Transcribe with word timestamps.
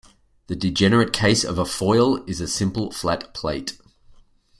The 0.47 0.55
degenerate 0.55 1.13
case 1.13 1.43
of 1.43 1.59
a 1.59 1.63
foil 1.63 2.23
is 2.25 2.41
a 2.41 2.47
simple 2.47 2.89
flat 2.91 3.35
plate. 3.35 3.77